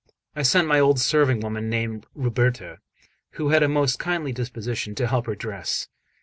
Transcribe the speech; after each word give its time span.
I 0.35 0.41
sent 0.41 0.67
my 0.67 0.79
old 0.79 0.99
serving 0.99 1.41
woman, 1.41 1.69
named 1.69 2.07
Ruberta, 2.17 2.79
who 3.33 3.49
had 3.49 3.61
a 3.61 3.67
most 3.69 3.99
kindly 3.99 4.31
disposition, 4.31 4.95
to 4.95 5.05
help 5.05 5.27
her 5.27 5.35
dress. 5.35 5.89